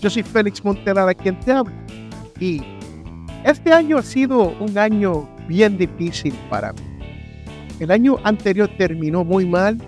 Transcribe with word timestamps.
Yo 0.00 0.08
soy 0.08 0.22
Félix 0.22 0.64
Montelara 0.64 1.14
quien 1.14 1.38
te 1.40 1.52
habla. 1.52 1.74
Y 2.38 2.62
este 3.44 3.72
año 3.72 3.98
ha 3.98 4.02
sido 4.02 4.54
un 4.58 4.76
año 4.78 5.28
bien 5.46 5.76
difícil 5.76 6.34
para 6.48 6.72
mí. 6.72 6.80
El 7.80 7.90
año 7.90 8.16
anterior 8.24 8.70
terminó 8.78 9.24
muy 9.24 9.46
mal, 9.46 9.78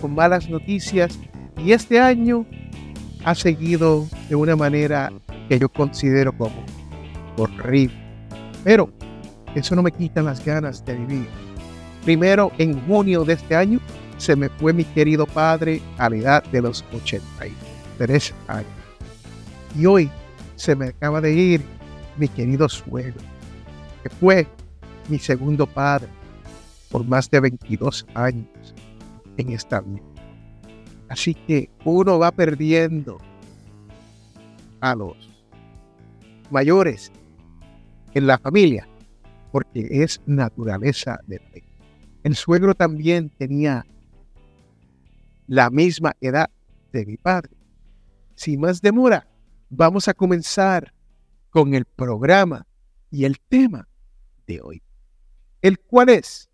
con 0.00 0.14
malas 0.14 0.48
noticias, 0.48 1.18
y 1.56 1.72
este 1.72 2.00
año 2.00 2.46
ha 3.24 3.34
seguido 3.34 4.06
de 4.28 4.36
una 4.36 4.56
manera 4.56 5.12
que 5.48 5.58
yo 5.58 5.68
considero 5.68 6.32
como 6.32 6.64
horrible. 7.36 7.96
Pero 8.64 8.90
eso 9.54 9.74
no 9.74 9.82
me 9.82 9.92
quita 9.92 10.22
las 10.22 10.44
ganas 10.44 10.84
de 10.84 10.94
vivir. 10.94 11.28
Primero, 12.04 12.52
en 12.58 12.80
junio 12.86 13.24
de 13.24 13.34
este 13.34 13.54
año, 13.56 13.80
se 14.18 14.34
me 14.36 14.48
fue 14.48 14.72
mi 14.72 14.84
querido 14.84 15.26
padre 15.26 15.80
a 15.98 16.08
la 16.08 16.16
edad 16.16 16.44
de 16.44 16.62
los 16.62 16.84
83 16.92 18.34
años. 18.48 18.87
Y 19.78 19.86
hoy 19.86 20.10
se 20.56 20.74
me 20.74 20.86
acaba 20.86 21.20
de 21.20 21.32
ir 21.32 21.62
mi 22.16 22.26
querido 22.26 22.68
suegro, 22.68 23.22
que 24.02 24.10
fue 24.10 24.44
mi 25.08 25.20
segundo 25.20 25.68
padre 25.68 26.08
por 26.90 27.04
más 27.06 27.30
de 27.30 27.38
22 27.38 28.04
años 28.14 28.74
en 29.36 29.50
esta 29.50 29.80
vida. 29.80 30.02
Así 31.08 31.32
que 31.32 31.70
uno 31.84 32.18
va 32.18 32.32
perdiendo 32.32 33.18
a 34.80 34.96
los 34.96 35.16
mayores 36.50 37.12
en 38.14 38.26
la 38.26 38.36
familia, 38.36 38.88
porque 39.52 39.86
es 39.90 40.20
naturaleza 40.26 41.20
de 41.28 41.40
ley. 41.52 41.62
El 42.24 42.34
suegro 42.34 42.74
también 42.74 43.30
tenía 43.30 43.86
la 45.46 45.70
misma 45.70 46.16
edad 46.20 46.50
de 46.92 47.06
mi 47.06 47.16
padre. 47.16 47.52
Sin 48.34 48.60
más 48.60 48.82
demora, 48.82 49.28
vamos 49.68 50.08
a 50.08 50.14
comenzar 50.14 50.92
con 51.50 51.74
el 51.74 51.84
programa 51.84 52.66
y 53.10 53.24
el 53.24 53.38
tema 53.40 53.88
de 54.46 54.60
hoy, 54.60 54.82
el 55.62 55.78
cual 55.78 56.10
es, 56.10 56.48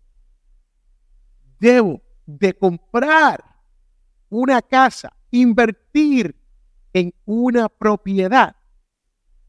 debo 1.59 2.01
de 2.25 2.53
comprar 2.53 3.43
una 4.29 4.61
casa, 4.61 5.15
invertir 5.31 6.35
en 6.93 7.13
una 7.25 7.69
propiedad 7.69 8.55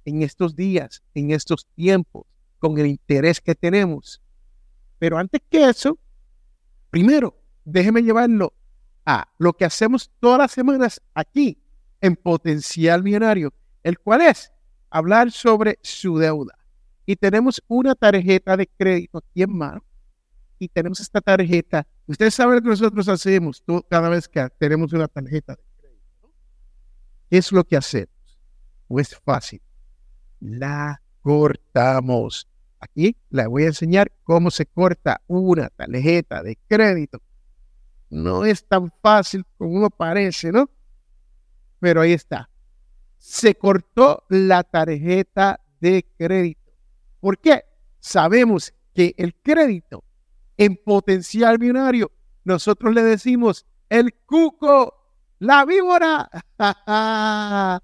en 0.05 0.23
estos 0.23 0.55
días, 0.55 1.03
en 1.15 1.33
estos 1.33 1.67
tiempos, 1.75 2.27
con 2.59 2.79
el 2.79 2.87
interés 2.87 3.41
que 3.41 3.55
tenemos. 3.55 4.23
Pero 4.99 5.19
antes 5.19 5.43
que 5.51 5.69
eso, 5.69 5.99
primero, 6.91 7.37
déjeme 7.65 8.03
llevarlo 8.03 8.53
a 9.05 9.29
lo 9.39 9.53
que 9.53 9.65
hacemos 9.65 10.11
todas 10.21 10.39
las 10.39 10.53
semanas 10.53 11.01
aquí 11.15 11.59
en 12.01 12.17
Potencial 12.17 13.03
Millonario, 13.03 13.53
el 13.83 13.99
cual 13.99 14.23
es 14.23 14.53
hablar 14.91 15.31
sobre 15.31 15.79
su 15.83 16.19
deuda. 16.19 16.59
Y 17.05 17.17
tenemos 17.17 17.63
una 17.69 17.95
tarjeta 17.95 18.57
de 18.57 18.67
crédito 18.67 19.19
aquí 19.19 19.43
en 19.43 19.57
mano. 19.57 19.85
Y 20.59 20.69
tenemos 20.69 21.01
esta 21.01 21.21
tarjeta. 21.21 21.87
Ustedes 22.07 22.35
saben 22.35 22.57
lo 22.57 22.63
que 22.63 22.69
nosotros 22.69 23.09
hacemos 23.09 23.63
cada 23.89 24.09
vez 24.09 24.27
que 24.27 24.49
tenemos 24.59 24.93
una 24.93 25.07
tarjeta 25.07 25.55
de 25.55 25.63
crédito. 25.79 26.33
¿Qué 27.31 27.39
es 27.39 27.53
lo 27.53 27.63
que 27.63 27.77
hacemos? 27.77 28.11
Pues 28.89 29.17
fácil. 29.25 29.61
La 30.41 31.01
cortamos. 31.21 32.49
Aquí 32.81 33.17
les 33.31 33.47
voy 33.47 33.65
a 33.65 33.69
enseñar 33.69 34.11
cómo 34.25 34.51
se 34.51 34.67
corta 34.67 35.21
una 35.27 35.69
tarjeta 35.69 36.43
de 36.43 36.59
crédito 36.67 37.21
no 38.11 38.45
es 38.45 38.65
tan 38.65 38.93
fácil 39.03 39.45
como 39.59 39.71
uno 39.73 39.91
parece, 39.91 40.53
¿no? 40.53 40.71
Pero 41.87 42.01
ahí 42.01 42.15
está. 42.15 42.51
Se 43.17 43.55
cortó 43.55 44.25
la 44.29 44.65
tarjeta 44.65 45.61
de 45.81 46.05
crédito. 46.19 46.73
¿Por 47.21 47.39
qué? 47.39 47.63
Sabemos 48.01 48.75
que 48.93 49.15
el 49.17 49.37
crédito 49.37 50.03
en 50.57 50.75
potencial 50.75 51.61
millonario, 51.61 52.11
nosotros 52.43 52.93
le 52.93 53.05
decimos 53.05 53.67
el 53.89 54.13
cuco, 54.15 54.97
la 55.39 55.65
víbora, 55.65 56.29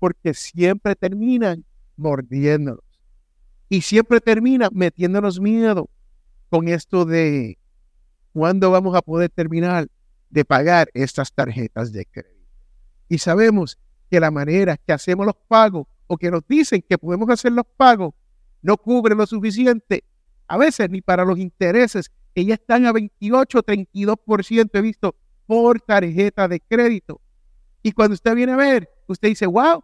porque 0.00 0.34
siempre 0.34 0.96
terminan 0.96 1.64
mordiéndonos 1.96 2.82
y 3.68 3.82
siempre 3.82 4.20
terminan 4.20 4.70
metiéndonos 4.72 5.38
miedo 5.38 5.88
con 6.50 6.66
esto 6.66 7.04
de 7.04 7.58
¿Cuándo 8.32 8.72
vamos 8.72 8.96
a 8.96 9.02
poder 9.02 9.30
terminar 9.30 9.86
de 10.30 10.44
pagar 10.44 10.90
estas 10.94 11.32
tarjetas 11.32 11.92
de 11.92 12.06
crédito? 12.06 12.35
Y 13.08 13.18
sabemos 13.18 13.78
que 14.10 14.20
la 14.20 14.30
manera 14.30 14.76
que 14.76 14.92
hacemos 14.92 15.26
los 15.26 15.36
pagos 15.48 15.86
o 16.06 16.16
que 16.16 16.30
nos 16.30 16.46
dicen 16.46 16.84
que 16.88 16.98
podemos 16.98 17.28
hacer 17.30 17.52
los 17.52 17.66
pagos 17.76 18.14
no 18.62 18.76
cubre 18.76 19.14
lo 19.14 19.26
suficiente, 19.26 20.04
a 20.48 20.56
veces 20.56 20.90
ni 20.90 21.00
para 21.00 21.24
los 21.24 21.38
intereses 21.38 22.10
que 22.34 22.44
ya 22.44 22.54
están 22.54 22.86
a 22.86 22.92
28, 22.92 23.62
32%, 23.62 24.70
he 24.72 24.80
visto, 24.80 25.14
por 25.46 25.80
tarjeta 25.80 26.48
de 26.48 26.60
crédito. 26.60 27.20
Y 27.82 27.92
cuando 27.92 28.14
usted 28.14 28.34
viene 28.34 28.52
a 28.52 28.56
ver, 28.56 28.90
usted 29.06 29.28
dice, 29.28 29.46
wow, 29.46 29.82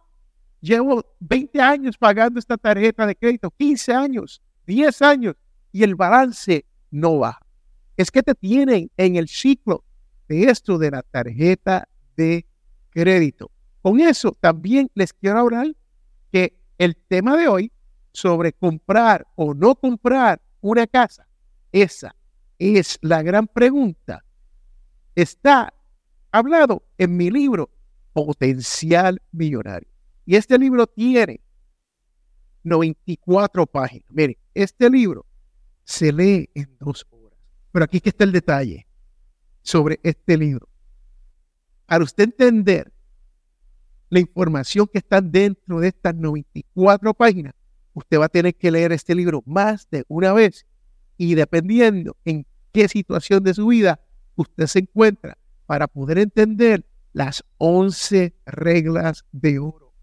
llevo 0.59 1.05
20 1.19 1.61
años 1.61 1.97
pagando 1.97 2.39
esta 2.39 2.57
tarjeta 2.57 3.07
de 3.07 3.15
crédito, 3.15 3.49
15 3.51 3.93
años, 3.93 4.41
10 4.67 5.01
años, 5.01 5.35
y 5.71 5.83
el 5.83 5.95
balance 5.95 6.65
no 6.91 7.19
baja 7.19 7.43
es 7.97 8.11
que 8.11 8.23
te 8.23 8.35
tienen 8.35 8.91
en 8.97 9.15
el 9.15 9.27
ciclo 9.27 9.83
de 10.27 10.45
esto 10.45 10.77
de 10.77 10.91
la 10.91 11.03
tarjeta 11.03 11.87
de 12.15 12.45
crédito. 12.93 13.51
Con 13.81 13.99
eso 13.99 14.35
también 14.39 14.89
les 14.93 15.13
quiero 15.13 15.39
hablar 15.39 15.67
que 16.31 16.57
el 16.77 16.95
tema 16.95 17.35
de 17.37 17.47
hoy 17.47 17.71
sobre 18.11 18.53
comprar 18.53 19.27
o 19.35 19.53
no 19.53 19.75
comprar 19.75 20.41
una 20.61 20.87
casa, 20.87 21.27
esa 21.71 22.15
es 22.59 22.97
la 23.01 23.21
gran 23.21 23.47
pregunta. 23.47 24.23
Está 25.15 25.73
hablado 26.31 26.83
en 26.97 27.17
mi 27.17 27.29
libro 27.29 27.69
Potencial 28.13 29.21
Millonario. 29.31 29.89
Y 30.25 30.35
este 30.35 30.57
libro 30.57 30.87
tiene 30.87 31.41
94 32.63 33.65
páginas. 33.65 34.07
Mire, 34.09 34.37
este 34.53 34.89
libro 34.89 35.25
se 35.83 36.13
lee 36.13 36.49
en 36.53 36.77
dos 36.79 37.05
pero 37.73 37.85
aquí 37.85 37.99
que 37.99 38.09
está 38.09 38.23
el 38.23 38.31
detalle 38.31 38.87
sobre 39.63 39.99
este 40.03 40.37
libro. 40.37 40.69
Para 41.85 42.03
usted 42.03 42.25
entender 42.25 42.91
la 44.09 44.19
información 44.19 44.87
que 44.91 44.99
está 44.99 45.21
dentro 45.21 45.79
de 45.79 45.89
estas 45.89 46.15
94 46.15 47.13
páginas, 47.13 47.53
usted 47.93 48.19
va 48.19 48.25
a 48.25 48.29
tener 48.29 48.55
que 48.55 48.71
leer 48.71 48.91
este 48.91 49.15
libro 49.15 49.43
más 49.45 49.89
de 49.89 50.03
una 50.07 50.33
vez 50.33 50.65
y 51.17 51.35
dependiendo 51.35 52.17
en 52.25 52.45
qué 52.71 52.87
situación 52.87 53.43
de 53.43 53.53
su 53.53 53.67
vida 53.67 53.99
usted 54.35 54.67
se 54.67 54.79
encuentra 54.79 55.37
para 55.65 55.87
poder 55.87 56.17
entender 56.17 56.85
las 57.13 57.43
11 57.57 58.33
reglas 58.45 59.25
de 59.31 59.59
oro. 59.59 59.93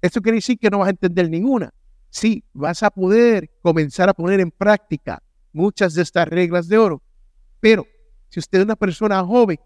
Esto 0.00 0.20
quiere 0.20 0.36
decir 0.36 0.58
que 0.58 0.70
no 0.70 0.78
vas 0.78 0.88
a 0.88 0.90
entender 0.90 1.30
ninguna. 1.30 1.72
Sí, 2.10 2.44
vas 2.52 2.82
a 2.82 2.90
poder 2.90 3.50
comenzar 3.62 4.08
a 4.08 4.14
poner 4.14 4.40
en 4.40 4.50
práctica 4.50 5.22
muchas 5.52 5.94
de 5.94 6.02
estas 6.02 6.28
reglas 6.28 6.68
de 6.68 6.76
oro. 6.76 7.02
Pero 7.60 7.86
si 8.28 8.40
usted 8.40 8.58
es 8.58 8.64
una 8.64 8.76
persona 8.76 9.24
joven, 9.24 9.58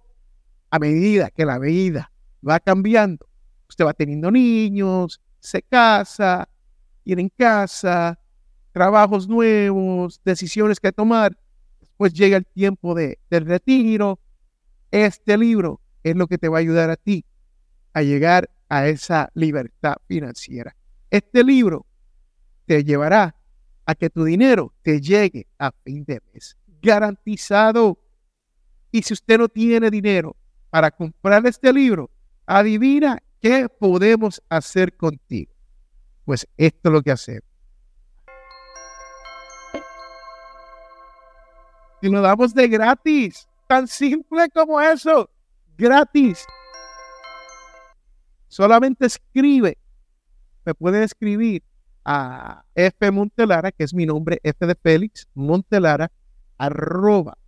a 0.70 0.78
medida 0.78 1.30
que 1.30 1.44
la 1.44 1.58
vida 1.58 2.12
va 2.46 2.60
cambiando, 2.60 3.26
usted 3.68 3.84
va 3.84 3.94
teniendo 3.94 4.30
niños, 4.30 5.20
se 5.40 5.62
casa, 5.62 6.48
tiene 7.02 7.30
casa, 7.30 8.18
trabajos 8.72 9.28
nuevos, 9.28 10.20
decisiones 10.24 10.80
que 10.80 10.92
tomar, 10.92 11.36
después 11.80 12.12
llega 12.12 12.36
el 12.36 12.46
tiempo 12.46 12.94
de, 12.94 13.18
del 13.30 13.46
retiro. 13.46 14.18
Este 14.90 15.38
libro 15.38 15.80
es 16.02 16.16
lo 16.16 16.26
que 16.26 16.38
te 16.38 16.48
va 16.48 16.58
a 16.58 16.60
ayudar 16.60 16.90
a 16.90 16.96
ti 16.96 17.24
a 17.92 18.02
llegar 18.02 18.50
a 18.68 18.88
esa 18.88 19.30
libertad 19.34 19.96
financiera. 20.06 20.76
Este 21.10 21.42
libro 21.42 21.86
te 22.66 22.84
llevará 22.84 23.34
a 23.86 23.94
que 23.94 24.10
tu 24.10 24.24
dinero 24.24 24.74
te 24.82 25.00
llegue 25.00 25.46
a 25.58 25.72
fin 25.84 26.04
de 26.04 26.20
mes. 26.34 26.56
Garantizado. 26.82 27.98
Y 28.90 29.02
si 29.02 29.14
usted 29.14 29.38
no 29.38 29.48
tiene 29.48 29.90
dinero 29.90 30.36
para 30.76 30.90
comprar 30.90 31.46
este 31.46 31.72
libro, 31.72 32.10
adivina 32.44 33.22
qué 33.40 33.62
¿qué 33.62 33.66
podemos 33.66 34.42
hacer 34.50 34.94
contigo? 34.94 35.50
Pues 36.26 36.46
esto 36.58 36.90
es 36.90 36.92
lo 36.92 37.00
que 37.00 37.12
hacemos. 37.12 37.48
Y 42.02 42.10
lo 42.10 42.20
damos 42.20 42.52
de 42.52 42.68
gratis, 42.68 43.48
tan 43.66 43.88
simple 43.88 44.50
como 44.50 44.78
eso, 44.78 45.30
gratis. 45.78 46.44
Solamente 48.48 49.06
escribe, 49.06 49.78
me 50.66 50.74
puede 50.74 51.04
escribir 51.04 51.64
a 52.04 52.66
F 52.74 53.10
Montelara, 53.10 53.72
que 53.72 53.84
es 53.84 53.94
mi 53.94 54.04
nombre, 54.04 54.40
F 54.42 54.66
de 54.66 54.74
Félix, 54.74 55.26
Montelara, 55.32 56.12
arroba 56.58 57.38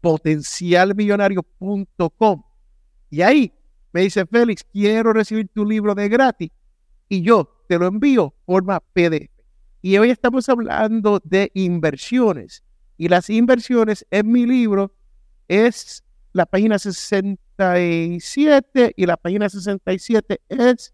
potencialmillonario.com. 0.00 2.44
Y 3.10 3.22
ahí 3.22 3.52
me 3.92 4.02
dice, 4.02 4.26
Félix, 4.26 4.64
quiero 4.72 5.12
recibir 5.12 5.48
tu 5.54 5.64
libro 5.64 5.94
de 5.94 6.08
gratis. 6.08 6.50
Y 7.08 7.22
yo 7.22 7.48
te 7.68 7.78
lo 7.78 7.86
envío 7.86 8.34
forma 8.44 8.80
PDF. 8.80 9.30
Y 9.82 9.96
hoy 9.98 10.10
estamos 10.10 10.48
hablando 10.48 11.20
de 11.24 11.52
inversiones. 11.54 12.64
Y 12.96 13.06
las 13.08 13.30
inversiones 13.30 14.04
en 14.10 14.32
mi 14.32 14.44
libro 14.46 14.92
es 15.48 16.04
la 16.32 16.46
página 16.46 16.78
67 16.78 18.94
y 18.96 19.06
la 19.06 19.16
página 19.16 19.48
67 19.48 20.40
es 20.48 20.92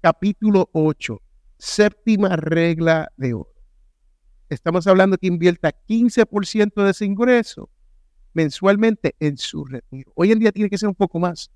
capítulo 0.00 0.68
8, 0.72 1.20
séptima 1.58 2.36
regla 2.36 3.12
de 3.16 3.34
oro. 3.34 3.52
Estamos 4.48 4.86
hablando 4.86 5.18
que 5.18 5.26
invierta 5.26 5.74
15% 5.88 6.84
de 6.84 6.90
ese 6.90 7.04
ingreso 7.04 7.68
mensualmente 8.34 9.14
en 9.20 9.36
su 9.36 9.64
retiro. 9.64 10.12
Hoy 10.14 10.32
en 10.32 10.38
día 10.38 10.52
tiene 10.52 10.70
que 10.70 10.78
ser 10.78 10.88
un 10.88 10.94
poco 10.94 11.18
más 11.18 11.50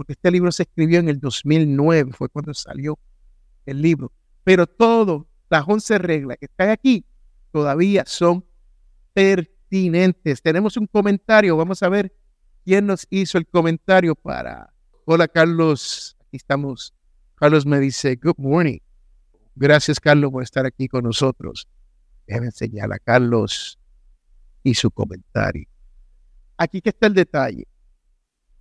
porque 0.00 0.14
este 0.14 0.30
libro 0.30 0.50
se 0.50 0.62
escribió 0.62 0.98
en 0.98 1.10
el 1.10 1.20
2009, 1.20 2.12
fue 2.14 2.30
cuando 2.30 2.54
salió 2.54 2.98
el 3.66 3.82
libro. 3.82 4.10
Pero 4.44 4.66
todas 4.66 5.26
las 5.50 5.62
11 5.68 5.98
reglas 5.98 6.38
que 6.38 6.46
están 6.46 6.70
aquí 6.70 7.04
todavía 7.52 8.04
son 8.06 8.42
pertinentes. 9.12 10.40
Tenemos 10.40 10.78
un 10.78 10.86
comentario, 10.86 11.54
vamos 11.54 11.82
a 11.82 11.90
ver 11.90 12.14
quién 12.64 12.86
nos 12.86 13.06
hizo 13.10 13.36
el 13.36 13.46
comentario 13.46 14.14
para... 14.14 14.72
Hola 15.04 15.28
Carlos, 15.28 16.16
aquí 16.26 16.38
estamos. 16.38 16.94
Carlos 17.34 17.66
me 17.66 17.78
dice, 17.78 18.16
good 18.16 18.38
morning. 18.38 18.78
Gracias 19.54 20.00
Carlos 20.00 20.30
por 20.32 20.42
estar 20.42 20.64
aquí 20.64 20.88
con 20.88 21.04
nosotros. 21.04 21.68
Déjame 22.26 22.46
enseñar 22.46 22.90
a 22.90 22.98
Carlos 22.98 23.78
y 24.62 24.72
su 24.72 24.90
comentario. 24.90 25.69
Aquí 26.60 26.82
que 26.82 26.90
está 26.90 27.06
el 27.06 27.14
detalle. 27.14 27.66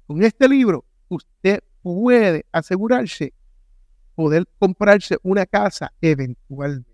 Con 0.07 0.23
este 0.23 0.47
libro 0.47 0.85
usted 1.09 1.61
puede 1.81 2.45
asegurarse 2.49 3.33
poder 4.15 4.47
comprarse 4.57 5.17
una 5.21 5.45
casa 5.45 5.91
eventualmente. 5.99 6.89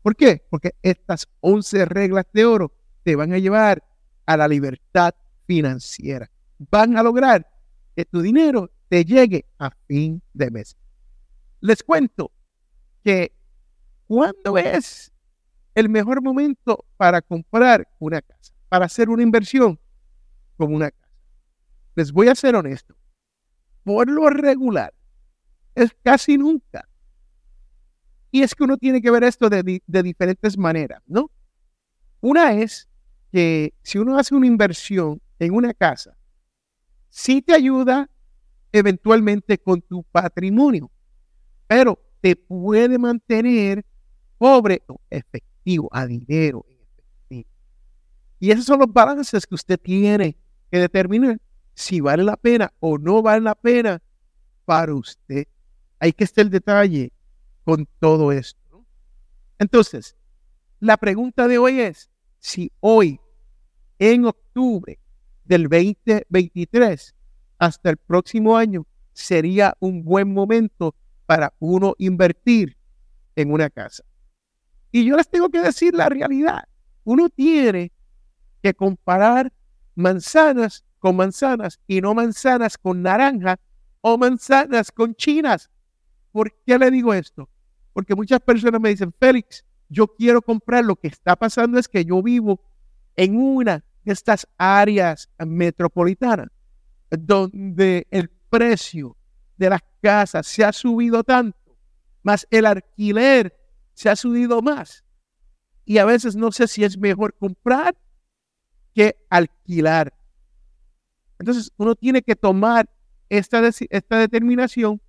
¿Por 0.00 0.14
qué? 0.14 0.46
Porque 0.48 0.76
estas 0.80 1.26
11 1.40 1.86
reglas 1.86 2.24
de 2.32 2.44
oro 2.44 2.72
te 3.02 3.16
van 3.16 3.32
a 3.32 3.38
llevar 3.38 3.82
a 4.26 4.36
la 4.36 4.46
libertad 4.46 5.12
financiera. 5.44 6.30
Van 6.70 6.96
a 6.96 7.02
lograr 7.02 7.44
que 7.96 8.04
tu 8.04 8.22
dinero 8.22 8.70
te 8.88 9.04
llegue 9.04 9.44
a 9.58 9.72
fin 9.88 10.22
de 10.34 10.52
mes. 10.52 10.76
Les 11.58 11.82
cuento 11.82 12.30
que 13.02 13.32
cuando 14.06 14.56
es 14.56 15.10
el 15.74 15.88
mejor 15.88 16.22
momento 16.22 16.84
para 16.96 17.22
comprar 17.22 17.88
una 17.98 18.22
casa, 18.22 18.54
para 18.68 18.84
hacer 18.84 19.08
una 19.08 19.24
inversión 19.24 19.80
como 20.58 20.76
una 20.76 20.90
casa. 20.90 21.08
Les 21.94 22.12
voy 22.12 22.28
a 22.28 22.34
ser 22.34 22.54
honesto 22.54 22.98
por 23.88 24.06
lo 24.10 24.28
regular, 24.28 24.92
es 25.74 25.96
casi 26.02 26.36
nunca. 26.36 26.86
Y 28.30 28.42
es 28.42 28.54
que 28.54 28.64
uno 28.64 28.76
tiene 28.76 29.00
que 29.00 29.10
ver 29.10 29.24
esto 29.24 29.48
de, 29.48 29.80
diferentes 29.86 30.58
maneras, 30.58 31.02
¿no? 31.06 31.30
Una 32.20 32.52
es 32.52 32.86
que 33.32 33.72
si 33.82 33.96
uno 33.96 34.18
hace 34.18 34.34
una 34.34 34.46
inversión 34.46 35.22
en 35.38 35.54
una 35.54 35.72
casa, 35.72 36.14
sí 37.08 37.40
te 37.40 37.54
ayuda 37.54 38.10
eventualmente 38.72 39.56
con 39.56 39.80
tu 39.80 40.02
patrimonio, 40.02 40.90
pero 41.66 41.98
te 42.20 42.36
puede 42.36 42.98
mantener 42.98 43.86
pobre 44.36 44.82
o 44.86 45.00
efectivo, 45.08 45.88
a 45.92 46.04
dinero. 46.04 46.66
Y 48.38 48.50
esos 48.50 48.66
son 48.66 48.80
los 48.80 48.92
balances 48.92 49.46
que 49.46 49.54
usted 49.54 49.80
tiene 49.80 50.36
que 50.70 50.78
determinar 50.78 51.38
si 51.74 52.00
vale 52.00 52.24
la 52.24 52.36
pena 52.36 52.72
o 52.80 52.98
no 52.98 53.22
vale 53.22 53.40
la 53.40 53.54
pena 53.54 54.02
para 54.64 54.94
usted. 54.94 55.46
Hay 56.00 56.12
que 56.12 56.24
estar 56.24 56.44
el 56.44 56.50
detalle 56.50 57.12
con 57.64 57.86
todo 57.98 58.32
esto. 58.32 58.84
Entonces, 59.58 60.16
la 60.80 60.96
pregunta 60.96 61.48
de 61.48 61.58
hoy 61.58 61.80
es, 61.80 62.10
si 62.38 62.70
hoy, 62.80 63.20
en 63.98 64.26
octubre 64.26 64.98
del 65.44 65.64
2023, 65.64 67.14
hasta 67.58 67.90
el 67.90 67.96
próximo 67.96 68.56
año, 68.56 68.86
sería 69.12 69.76
un 69.80 70.04
buen 70.04 70.32
momento 70.32 70.94
para 71.26 71.52
uno 71.58 71.94
invertir 71.98 72.76
en 73.34 73.52
una 73.52 73.70
casa. 73.70 74.04
Y 74.90 75.04
yo 75.04 75.16
les 75.16 75.28
tengo 75.28 75.48
que 75.48 75.60
decir 75.60 75.94
la 75.94 76.08
realidad. 76.08 76.64
Uno 77.04 77.28
tiene 77.28 77.92
que 78.62 78.74
comparar 78.74 79.52
manzanas 79.98 80.84
con 81.00 81.16
manzanas 81.16 81.80
y 81.86 82.00
no 82.00 82.14
manzanas 82.14 82.78
con 82.78 83.02
naranja 83.02 83.58
o 84.00 84.16
manzanas 84.16 84.92
con 84.92 85.14
chinas. 85.14 85.68
¿Por 86.30 86.54
qué 86.64 86.78
le 86.78 86.90
digo 86.90 87.12
esto? 87.12 87.48
Porque 87.92 88.14
muchas 88.14 88.40
personas 88.40 88.80
me 88.80 88.90
dicen, 88.90 89.12
Félix, 89.18 89.64
yo 89.88 90.06
quiero 90.06 90.40
comprar. 90.40 90.84
Lo 90.84 90.94
que 90.94 91.08
está 91.08 91.34
pasando 91.34 91.78
es 91.78 91.88
que 91.88 92.04
yo 92.04 92.22
vivo 92.22 92.60
en 93.16 93.36
una 93.36 93.84
de 94.04 94.12
estas 94.12 94.46
áreas 94.56 95.28
metropolitanas 95.44 96.48
donde 97.10 98.06
el 98.10 98.30
precio 98.50 99.16
de 99.56 99.70
las 99.70 99.82
casas 100.00 100.46
se 100.46 100.64
ha 100.64 100.72
subido 100.72 101.24
tanto, 101.24 101.76
más 102.22 102.46
el 102.50 102.66
alquiler 102.66 103.56
se 103.94 104.08
ha 104.08 104.14
subido 104.14 104.62
más. 104.62 105.04
Y 105.84 105.98
a 105.98 106.04
veces 106.04 106.36
no 106.36 106.52
sé 106.52 106.68
si 106.68 106.84
es 106.84 106.96
mejor 106.96 107.34
comprar 107.34 107.96
que 108.98 109.14
alquilar. 109.30 110.12
Entonces, 111.38 111.70
uno 111.76 111.94
tiene 111.94 112.20
que 112.20 112.34
tomar 112.34 112.90
esta, 113.28 113.62
esta 113.90 114.18
determinación 114.18 115.00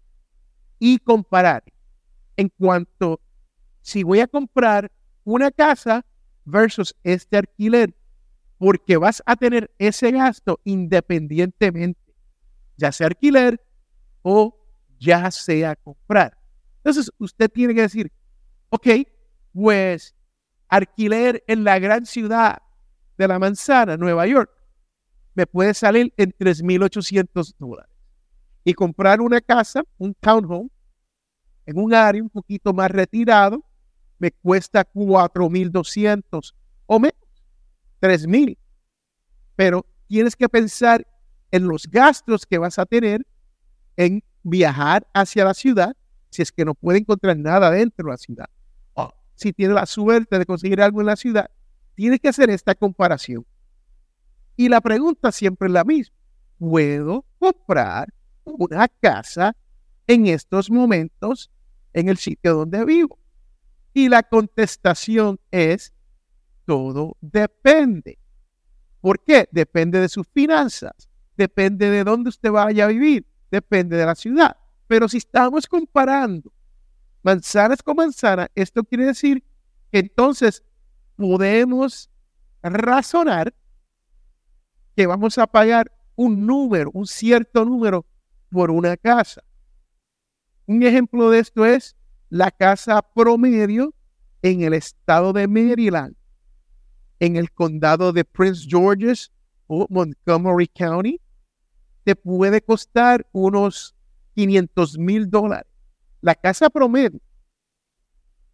y 0.78 1.00
comparar 1.00 1.64
en 2.38 2.50
cuanto 2.50 3.20
si 3.82 4.04
voy 4.04 4.20
a 4.20 4.28
comprar 4.28 4.92
una 5.24 5.50
casa 5.50 6.06
versus 6.46 6.96
este 7.04 7.38
alquiler, 7.38 7.96
porque 8.60 8.96
vas 8.96 9.24
a 9.26 9.36
tener 9.36 9.72
ese 9.80 10.12
gasto 10.12 10.60
independientemente, 10.66 12.14
ya 12.78 12.92
sea 12.92 13.08
alquiler 13.08 13.60
o 14.22 14.56
ya 15.00 15.32
sea 15.32 15.76
comprar. 15.76 16.38
Entonces, 16.78 17.12
usted 17.18 17.50
tiene 17.50 17.74
que 17.74 17.82
decir, 17.82 18.12
ok, 18.70 18.88
pues 19.52 20.14
alquiler 20.68 21.44
en 21.48 21.64
la 21.64 21.80
gran 21.80 22.06
ciudad 22.06 22.62
de 23.20 23.28
la 23.28 23.38
manzana, 23.38 23.98
Nueva 23.98 24.26
York, 24.26 24.50
me 25.36 25.46
puede 25.46 25.74
salir 25.74 26.14
en 26.18 26.32
3.800 26.32 27.54
dólares. 27.60 27.92
Y 28.64 28.74
comprar 28.74 29.22
una 29.22 29.42
casa, 29.42 29.84
un 29.98 30.14
townhome, 30.16 30.70
en 31.66 31.78
un 31.78 31.94
área 31.94 32.24
un 32.24 32.30
poquito 32.30 32.74
más 32.74 32.90
retirado, 32.90 33.64
me 34.18 34.32
cuesta 34.32 34.90
4.200 34.92 36.54
o 36.88 37.00
menos, 37.00 37.16
3.000. 38.02 38.58
Pero 39.56 39.86
tienes 40.08 40.36
que 40.36 40.48
pensar 40.48 41.06
en 41.52 41.68
los 41.68 41.88
gastos 41.88 42.46
que 42.46 42.58
vas 42.58 42.80
a 42.80 42.86
tener 42.86 43.26
en 43.98 44.24
viajar 44.44 45.06
hacia 45.14 45.44
la 45.44 45.54
ciudad, 45.54 45.96
si 46.30 46.42
es 46.42 46.52
que 46.52 46.64
no 46.64 46.74
puede 46.74 47.00
encontrar 47.00 47.38
nada 47.38 47.70
dentro 47.70 48.06
de 48.06 48.12
la 48.12 48.18
ciudad. 48.18 48.50
O 48.94 49.14
si 49.36 49.52
tiene 49.52 49.74
la 49.74 49.86
suerte 49.86 50.40
de 50.40 50.46
conseguir 50.46 50.82
algo 50.82 51.02
en 51.02 51.08
la 51.08 51.16
ciudad, 51.18 51.50
tienes 52.00 52.22
que 52.22 52.30
hacer 52.30 52.50
esta 52.50 52.76
comparación. 52.76 53.46
Y 54.56 54.70
la 54.70 54.80
pregunta 54.80 55.34
siempre 55.34 55.68
es 55.68 55.74
la 55.74 55.84
misma. 55.84 56.16
¿Puedo 56.58 57.26
comprar 57.38 58.14
una 58.46 58.88
casa 58.88 59.54
en 60.08 60.28
estos 60.28 60.72
momentos 60.72 61.52
en 61.92 62.08
el 62.08 62.16
sitio 62.16 62.56
donde 62.56 62.86
vivo? 62.86 63.20
Y 63.94 64.08
la 64.08 64.24
contestación 64.24 65.42
es, 65.52 65.92
todo 66.64 67.18
depende. 67.20 68.18
¿Por 69.02 69.22
qué? 69.22 69.50
Depende 69.52 70.00
de 70.00 70.08
sus 70.08 70.26
finanzas, 70.26 71.10
depende 71.36 71.90
de 71.90 72.06
dónde 72.06 72.30
usted 72.30 72.50
vaya 72.50 72.86
a 72.86 72.88
vivir, 72.88 73.28
depende 73.52 73.98
de 73.98 74.06
la 74.06 74.16
ciudad. 74.16 74.56
Pero 74.88 75.10
si 75.10 75.18
estamos 75.18 75.68
comparando 75.68 76.50
manzanas 77.24 77.84
con 77.84 77.98
manzana, 77.98 78.50
esto 78.56 78.86
quiere 78.86 79.08
decir 79.08 79.44
que 79.92 80.00
entonces 80.00 80.64
podemos 81.20 82.10
razonar 82.64 83.54
que 84.96 85.06
vamos 85.06 85.38
a 85.38 85.48
pagar 85.48 85.92
un 86.16 86.46
número, 86.46 86.92
un 86.94 87.06
cierto 87.06 87.66
número 87.66 88.06
por 88.50 88.72
una 88.72 88.96
casa. 88.96 89.44
Un 90.66 90.82
ejemplo 90.82 91.30
de 91.30 91.40
esto 91.40 91.66
es 91.66 91.98
la 92.30 92.52
casa 92.52 93.02
promedio 93.02 93.94
en 94.42 94.62
el 94.62 94.74
estado 94.74 95.34
de 95.34 95.46
Maryland, 95.50 96.16
en 97.20 97.36
el 97.36 97.52
condado 97.52 98.14
de 98.14 98.24
Prince 98.24 98.66
George's 98.70 99.30
o 99.68 99.88
Montgomery 99.90 100.68
County, 100.68 101.20
te 102.06 102.16
puede 102.16 102.62
costar 102.62 103.28
unos 103.34 103.94
500 104.36 104.98
mil 104.98 105.30
dólares. 105.30 105.70
La 106.22 106.34
casa 106.34 106.70
promedio, 106.70 107.20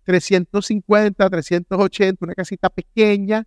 350, 0.05 1.29
380, 1.29 2.25
una 2.25 2.35
casita 2.35 2.69
pequeña, 2.69 3.45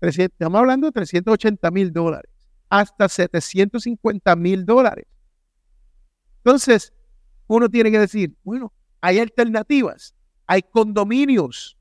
estamos 0.00 0.58
hablando 0.58 0.86
de 0.86 0.92
380 0.92 1.70
mil 1.70 1.92
dólares, 1.92 2.30
hasta 2.68 3.08
750 3.08 4.36
mil 4.36 4.64
dólares. 4.64 5.06
Entonces, 6.44 6.92
uno 7.46 7.68
tiene 7.68 7.90
que 7.90 7.98
decir, 7.98 8.36
bueno, 8.44 8.72
hay 9.00 9.18
alternativas, 9.18 10.14
hay 10.46 10.62
condominios 10.62 11.76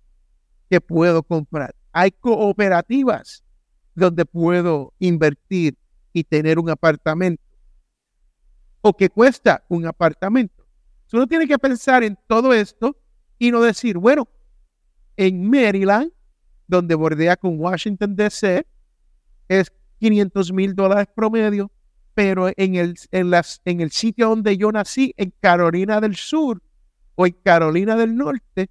que 0.70 0.82
puedo 0.82 1.22
comprar, 1.22 1.76
hay 1.92 2.12
cooperativas 2.12 3.44
donde 3.94 4.26
puedo 4.26 4.94
invertir 5.00 5.78
y 6.14 6.24
tener 6.24 6.60
un 6.60 6.70
apartamento 6.70 7.44
o 8.82 8.96
que 8.96 9.10
cuesta 9.10 9.64
un 9.68 9.86
apartamento. 9.86 10.66
Uno 11.12 11.28
tiene 11.28 11.48
que 11.48 11.58
pensar 11.58 12.04
en 12.04 12.18
todo 12.28 12.54
esto 12.54 12.98
y 13.38 13.52
no 13.52 13.62
decir, 13.62 13.98
bueno, 13.98 14.28
en 15.18 15.50
Maryland, 15.50 16.12
donde 16.68 16.96
bordea 16.96 17.36
con 17.38 17.60
Washington, 17.60 18.16
D.C., 18.16 18.66
es 19.48 19.72
500 20.00 20.52
mil 20.52 20.76
dólares 20.76 21.08
promedio, 21.16 21.72
pero 22.14 22.50
en 22.56 22.76
el, 22.76 22.96
en, 23.12 23.30
las, 23.30 23.62
en 23.66 23.82
el 23.82 23.92
sitio 23.92 24.30
donde 24.30 24.58
yo 24.58 24.72
nací, 24.72 25.14
en 25.18 25.34
Carolina 25.40 26.02
del 26.02 26.16
Sur 26.16 26.62
o 27.16 27.28
en 27.28 27.34
Carolina 27.44 27.96
del 27.96 28.16
Norte, 28.16 28.70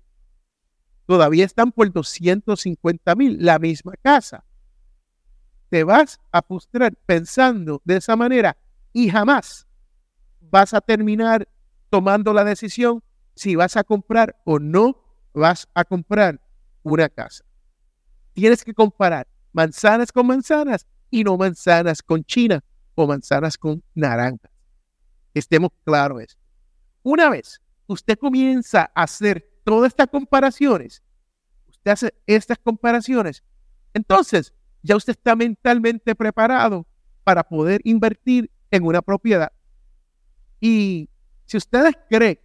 todavía 1.06 1.44
están 1.44 1.70
por 1.70 1.92
250 1.92 3.14
mil, 3.14 3.36
la 3.40 3.58
misma 3.58 3.92
casa. 4.02 4.44
Te 5.68 5.84
vas 5.84 6.20
a 6.32 6.42
frustrar 6.42 6.94
pensando 7.06 7.82
de 7.84 7.96
esa 7.96 8.16
manera 8.16 8.56
y 8.92 9.10
jamás 9.10 9.66
vas 10.40 10.72
a 10.72 10.80
terminar 10.80 11.48
tomando 11.90 12.32
la 12.32 12.44
decisión 12.44 13.02
si 13.34 13.56
vas 13.56 13.76
a 13.76 13.84
comprar 13.84 14.40
o 14.44 14.58
no 14.58 15.02
vas 15.32 15.68
a 15.74 15.84
comprar 15.84 16.40
una 16.82 17.08
casa. 17.08 17.44
Tienes 18.32 18.64
que 18.64 18.74
comparar 18.74 19.26
manzanas 19.52 20.12
con 20.12 20.26
manzanas 20.26 20.86
y 21.10 21.24
no 21.24 21.36
manzanas 21.36 22.02
con 22.02 22.24
China 22.24 22.62
o 22.94 23.06
manzanas 23.06 23.56
con 23.56 23.82
naranjas. 23.94 24.50
Estemos 25.32 25.70
claros 25.84 26.22
esto. 26.22 26.40
Una 27.02 27.28
vez 27.28 27.60
usted 27.86 28.18
comienza 28.18 28.90
a 28.94 29.02
hacer 29.02 29.48
todas 29.64 29.88
estas 29.88 30.08
comparaciones, 30.08 31.02
usted 31.68 31.90
hace 31.90 32.14
estas 32.26 32.58
comparaciones, 32.58 33.42
entonces 33.92 34.52
ya 34.82 34.96
usted 34.96 35.12
está 35.12 35.34
mentalmente 35.34 36.14
preparado 36.14 36.86
para 37.24 37.42
poder 37.42 37.80
invertir 37.84 38.50
en 38.70 38.84
una 38.84 39.02
propiedad. 39.02 39.52
Y 40.60 41.08
si 41.46 41.56
ustedes 41.56 41.94
creen 42.08 42.38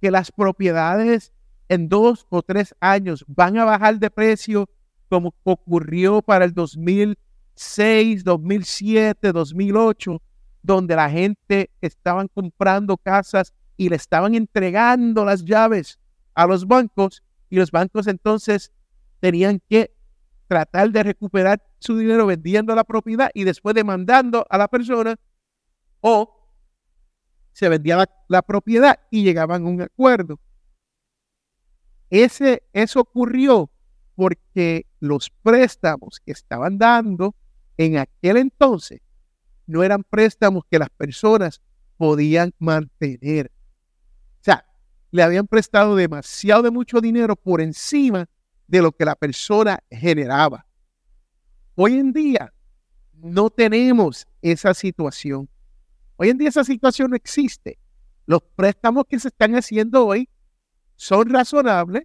que 0.00 0.10
las 0.10 0.32
propiedades 0.32 1.32
en 1.68 1.88
dos 1.88 2.26
o 2.28 2.42
tres 2.42 2.74
años 2.80 3.24
van 3.28 3.58
a 3.58 3.64
bajar 3.64 3.98
de 3.98 4.10
precio 4.10 4.68
como 5.08 5.34
ocurrió 5.44 6.22
para 6.22 6.44
el 6.44 6.52
2006, 6.52 8.24
2007, 8.24 9.32
2008, 9.32 10.22
donde 10.62 10.96
la 10.96 11.10
gente 11.10 11.70
estaban 11.80 12.28
comprando 12.28 12.96
casas 12.96 13.54
y 13.76 13.88
le 13.88 13.96
estaban 13.96 14.34
entregando 14.34 15.24
las 15.24 15.44
llaves 15.44 15.98
a 16.34 16.46
los 16.46 16.66
bancos 16.66 17.22
y 17.50 17.56
los 17.56 17.70
bancos 17.70 18.06
entonces 18.06 18.72
tenían 19.20 19.60
que 19.68 19.94
tratar 20.48 20.90
de 20.90 21.02
recuperar 21.02 21.62
su 21.78 21.96
dinero 21.96 22.26
vendiendo 22.26 22.74
la 22.74 22.84
propiedad 22.84 23.30
y 23.34 23.44
después 23.44 23.74
demandando 23.74 24.46
a 24.48 24.58
la 24.58 24.68
persona 24.68 25.16
o 26.00 26.35
se 27.56 27.70
vendía 27.70 28.06
la, 28.28 28.42
propiedad 28.42 29.00
y 29.10 29.22
llegaban 29.22 29.64
a 29.64 29.68
un 29.70 29.80
acuerdo. 29.80 30.38
Ese, 32.10 32.64
eso 32.74 33.00
ocurrió 33.00 33.70
porque 34.14 34.84
los 35.00 35.30
préstamos 35.42 36.20
que 36.20 36.32
estaban 36.32 36.76
dando 36.76 37.34
en 37.78 37.96
aquel 37.96 38.36
entonces 38.36 39.00
no 39.66 39.82
eran 39.82 40.04
préstamos 40.04 40.64
que 40.70 40.78
las 40.78 40.90
personas 40.90 41.62
podían 41.96 42.52
mantener. 42.58 43.50
O 44.40 44.44
sea, 44.44 44.66
le 45.10 45.22
habían 45.22 45.46
prestado 45.46 45.96
demasiado 45.96 46.62
de 46.64 46.70
mucho 46.70 47.00
dinero 47.00 47.36
por 47.36 47.62
encima 47.62 48.28
de 48.66 48.82
lo 48.82 48.92
que 48.92 49.06
la 49.06 49.14
persona 49.14 49.82
generaba. 49.90 50.66
Hoy 51.74 51.94
en 51.94 52.12
día 52.12 52.52
no 53.14 53.48
tenemos 53.48 54.26
esa 54.42 54.74
situación. 54.74 55.48
Hoy 56.16 56.30
en 56.30 56.38
día 56.38 56.48
esa 56.48 56.64
situación 56.64 57.10
no 57.10 57.16
existe. 57.16 57.78
Los 58.26 58.42
préstamos 58.56 59.04
que 59.08 59.20
se 59.20 59.28
están 59.28 59.54
haciendo 59.54 60.06
hoy 60.06 60.28
son 60.96 61.28
razonables 61.30 62.04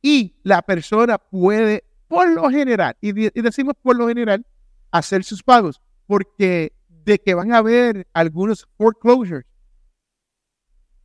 y 0.00 0.36
la 0.42 0.62
persona 0.62 1.18
puede, 1.18 1.84
por 2.08 2.30
lo 2.30 2.48
general, 2.48 2.96
y, 3.00 3.12
decimos 3.12 3.74
por 3.82 3.96
lo 3.96 4.08
general, 4.08 4.46
hacer 4.90 5.24
sus 5.24 5.42
pagos, 5.42 5.80
porque 6.06 6.72
de 6.88 7.18
que 7.18 7.34
van 7.34 7.52
a 7.52 7.58
haber 7.58 8.06
algunos 8.12 8.68
foreclosures, 8.76 9.44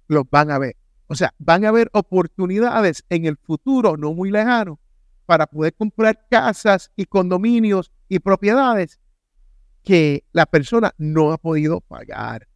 los 0.07 0.29
van 0.29 0.51
a 0.51 0.59
ver. 0.59 0.75
O 1.07 1.15
sea, 1.15 1.33
van 1.39 1.65
a 1.65 1.69
haber 1.69 1.89
oportunidades 1.93 3.03
en 3.09 3.25
el 3.25 3.37
futuro, 3.37 3.97
no 3.97 4.13
muy 4.13 4.29
lejano, 4.29 4.79
para 5.25 5.47
poder 5.47 5.73
comprar 5.73 6.27
casas 6.29 6.91
y 6.95 7.05
condominios 7.05 7.91
y 8.07 8.19
propiedades 8.19 8.99
que 9.83 10.23
la 10.31 10.45
persona 10.45 10.93
no 10.97 11.31
ha 11.31 11.37
podido 11.37 11.81
pagar. 11.81 12.47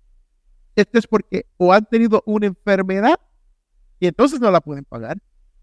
Esto 0.75 0.99
es 0.99 1.07
porque 1.07 1.45
o 1.57 1.71
han 1.71 1.85
tenido 1.85 2.23
una 2.25 2.47
enfermedad 2.47 3.19
y 3.99 4.07
entonces 4.07 4.39
no 4.39 4.51
la 4.51 4.59
pueden 4.59 4.83
pagar, 4.83 5.17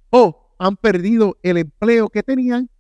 o 0.09 0.55
han 0.59 0.77
perdido 0.77 1.37
el 1.43 1.59
empleo 1.59 2.09
que 2.09 2.23
tenían 2.23 2.71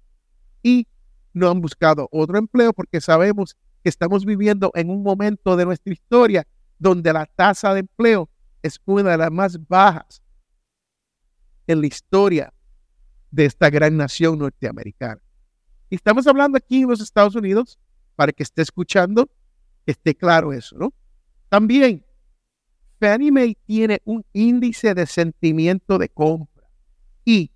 y 0.63 0.87
no 1.33 1.51
han 1.51 1.61
buscado 1.61 2.09
otro 2.11 2.39
empleo 2.39 2.73
porque 2.73 3.01
sabemos 3.01 3.57
que 3.83 3.89
estamos 3.89 4.25
viviendo 4.25 4.71
en 4.75 4.91
un 4.91 5.03
momento 5.03 5.57
de 5.57 5.65
nuestra 5.65 5.93
historia 5.93 6.47
donde 6.79 7.13
la 7.13 7.27
tasa 7.27 7.75
de 7.75 7.81
empleo 7.81 8.29
es 8.63 8.81
una 8.85 9.11
de 9.13 9.19
las 9.19 9.31
más 9.31 9.59
bajas 9.69 10.23
en 11.67 11.81
la 11.81 11.87
historia 11.87 12.53
de 13.31 13.45
esta 13.45 13.71
gran 13.71 13.97
nación 13.97 14.39
norteamericana. 14.39 15.21
Y 15.89 15.97
estamos 15.97 16.27
hablando 16.27 16.57
aquí 16.57 16.83
en 16.83 16.89
los 16.89 17.01
Estados 17.01 17.35
Unidos 17.35 17.79
para 18.21 18.35
que 18.35 18.43
esté 18.43 18.61
escuchando, 18.61 19.31
esté 19.87 20.15
claro 20.15 20.53
eso, 20.53 20.77
¿no? 20.77 20.93
También, 21.49 22.05
Fannie 22.99 23.33
Mae 23.33 23.57
tiene 23.65 24.03
un 24.05 24.27
índice 24.35 24.93
de 24.93 25.07
sentimiento 25.07 25.97
de 25.97 26.11
compra. 26.11 26.69
Y 27.25 27.50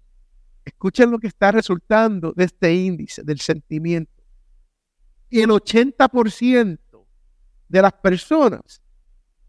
escuchen 0.64 1.10
lo 1.10 1.18
que 1.18 1.26
está 1.26 1.52
resultando 1.52 2.32
de 2.32 2.44
este 2.44 2.72
índice 2.72 3.22
del 3.22 3.40
sentimiento. 3.40 4.24
Y 5.28 5.42
el 5.42 5.50
80% 5.50 6.78
de 7.68 7.82
las 7.82 7.92
personas 7.92 8.80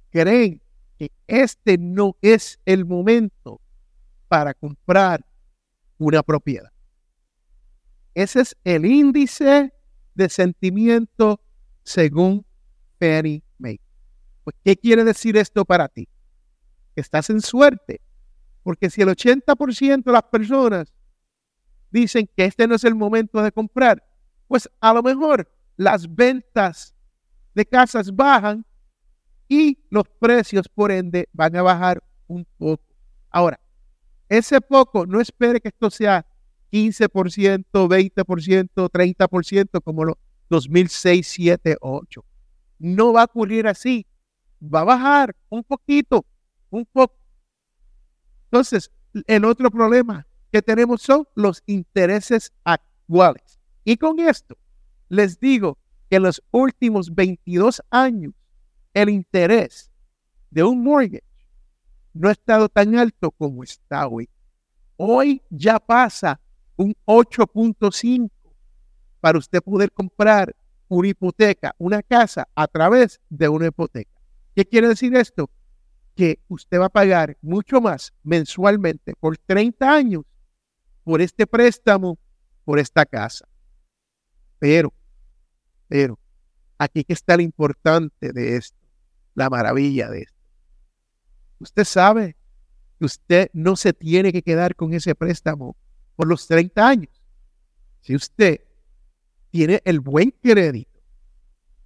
creen 0.10 0.62
que 1.00 1.13
este 1.27 1.77
no 1.77 2.17
es 2.22 2.60
el 2.65 2.84
momento 2.84 3.62
para 4.27 4.53
comprar 4.53 5.25
una 5.98 6.22
propiedad. 6.24 6.74
Ese 8.13 8.41
es 8.41 8.57
el 8.65 8.86
índice 8.86 9.72
de 10.15 10.29
sentimiento 10.29 11.39
según 11.84 12.45
Fannie 13.00 13.43
Mae. 13.57 13.79
Pues, 14.43 14.55
¿Qué 14.63 14.75
quiere 14.75 15.03
decir 15.03 15.38
esto 15.38 15.65
para 15.65 15.88
ti? 15.88 16.07
Estás 16.95 17.29
en 17.29 17.41
suerte. 17.41 18.01
Porque 18.63 18.89
si 18.89 19.01
el 19.01 19.10
80% 19.10 20.03
de 20.03 20.12
las 20.12 20.24
personas 20.24 20.93
dicen 21.91 22.27
que 22.36 22.45
este 22.45 22.67
no 22.67 22.75
es 22.75 22.84
el 22.84 22.95
momento 22.95 23.41
de 23.43 23.51
comprar, 23.51 24.03
pues 24.48 24.69
a 24.79 24.93
lo 24.93 25.03
mejor 25.03 25.51
las 25.77 26.13
ventas 26.13 26.95
de 27.53 27.65
casas 27.65 28.13
bajan 28.15 28.65
y 29.48 29.77
los 29.89 30.07
precios, 30.19 30.67
por 30.67 30.91
ende, 30.91 31.29
van 31.31 31.55
a 31.55 31.62
bajar 31.62 32.03
un 32.27 32.45
poco. 32.57 32.84
Ahora, 33.29 33.60
ese 34.29 34.60
poco, 34.60 35.05
no 35.05 35.22
espere 35.22 35.62
que 35.62 35.67
esto 35.67 35.89
sea 35.91 36.25
15%, 36.75 37.88
20%, 37.88 38.89
30% 38.89 39.82
como 39.82 40.03
los 40.03 40.17
2006, 40.50 41.25
7, 41.25 41.77
8. 41.79 42.25
No 42.79 43.13
va 43.13 43.22
a 43.22 43.25
ocurrir 43.25 43.65
así. 43.65 44.05
Va 44.62 44.82
a 44.82 44.84
bajar 44.84 45.34
un 45.48 45.63
poquito, 45.63 46.25
un 46.70 46.86
poco. 46.86 47.15
Entonces, 48.51 48.91
el 49.25 49.46
otro 49.46 49.72
problema 49.72 50.27
que 50.51 50.62
tenemos 50.62 51.01
son 51.01 51.25
los 51.34 51.63
intereses 51.65 52.51
actuales. 52.65 53.58
Y 53.86 53.96
con 53.96 54.20
esto, 54.20 54.58
les 55.08 55.39
digo 55.39 55.77
que 56.10 56.17
en 56.17 56.24
los 56.24 56.44
últimos 56.51 57.15
22 57.15 57.82
años, 57.89 58.34
el 58.94 59.10
interés 59.10 59.89
de 60.51 60.63
un 60.63 60.84
mortgage 60.84 61.24
no 62.13 62.27
ha 62.27 62.34
estado 62.34 62.67
tan 62.67 62.98
alto 62.98 63.32
como 63.32 63.63
está 63.63 64.08
hoy. 64.08 64.27
Hoy 64.98 65.41
ya 65.50 65.79
pasa 65.79 66.41
un 66.77 66.96
8.5 67.05 68.29
para 69.20 69.38
usted 69.38 69.62
poder 69.62 69.91
comprar 69.91 70.55
una 70.88 71.08
hipoteca, 71.08 71.75
una 71.77 72.03
casa 72.03 72.48
a 72.53 72.67
través 72.67 73.20
de 73.29 73.50
una 73.50 73.67
hipoteca. 73.67 74.12
¿Qué 74.55 74.65
quiere 74.65 74.88
decir 74.88 75.15
esto? 75.15 75.50
Que 76.15 76.39
usted 76.48 76.79
va 76.79 76.86
a 76.86 76.89
pagar 76.89 77.38
mucho 77.41 77.82
más 77.82 78.13
mensualmente 78.24 79.13
por 79.20 79.38
30 79.38 79.91
años 79.91 80.24
por 81.03 81.22
este 81.22 81.46
préstamo, 81.46 82.17
por 82.63 82.79
esta 82.79 83.05
casa. 83.05 83.48
Pero, 84.60 84.94
pero, 85.88 86.17
aquí 86.77 87.03
que 87.03 87.13
está 87.13 87.36
lo 87.36 87.44
importante 87.44 88.32
de 88.32 88.58
esto, 88.58 88.77
la 89.34 89.50
maravilla 89.50 90.10
de 90.10 90.22
esto. 90.22 90.39
Usted 91.60 91.84
sabe 91.84 92.36
que 92.98 93.05
usted 93.05 93.50
no 93.53 93.75
se 93.75 93.94
tiene 93.94 94.32
que 94.32 94.41
quedar 94.41 94.75
con 94.75 94.94
ese 94.94 95.15
préstamo 95.15 95.75
por 96.15 96.27
los 96.27 96.48
30 96.48 96.88
años. 96.88 97.22
Si 98.01 98.15
usted 98.15 98.62
tiene 99.51 99.81
el 99.86 100.00
buen 100.00 100.34
crédito, 100.41 101.00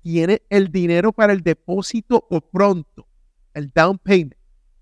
tiene 0.02 0.42
el 0.50 0.72
dinero 0.72 1.12
para 1.12 1.34
el 1.34 1.42
depósito 1.42 2.26
o 2.30 2.40
pronto, 2.42 3.08
el 3.54 3.72
down 3.72 3.98
payment, 3.98 4.36